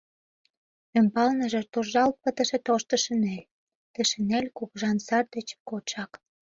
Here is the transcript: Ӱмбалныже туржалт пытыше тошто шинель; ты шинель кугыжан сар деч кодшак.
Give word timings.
Ӱмбалныже 0.97 1.61
туржалт 1.71 2.15
пытыше 2.23 2.57
тошто 2.65 2.95
шинель; 3.03 3.49
ты 3.93 3.99
шинель 4.09 4.49
кугыжан 4.57 4.97
сар 5.07 5.25
деч 5.35 5.47
кодшак. 5.67 6.11